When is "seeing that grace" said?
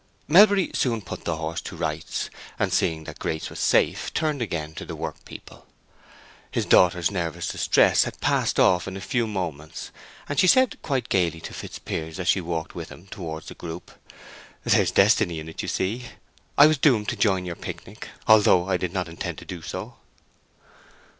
2.73-3.51